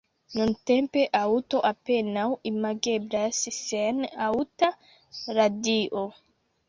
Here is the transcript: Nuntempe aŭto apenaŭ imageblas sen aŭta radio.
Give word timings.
Nuntempe 0.37 1.01
aŭto 1.17 1.59
apenaŭ 1.69 2.23
imageblas 2.53 3.43
sen 3.59 4.01
aŭta 4.31 4.71
radio. 5.41 6.03